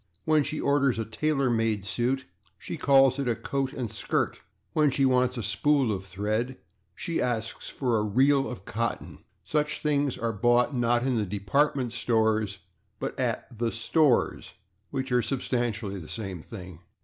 [0.25, 2.25] When she orders a /tailor made suit/,
[2.57, 4.39] she calls it a /coat and skirt/.
[4.73, 6.57] When she wants a /spool of thread/
[6.95, 9.19] she asks for a /reel of cotton/.
[9.43, 12.57] Such things are bought, not in the /department stores/,
[12.99, 14.53] but at the /stores/,
[14.89, 16.79] which are substantially the same thing.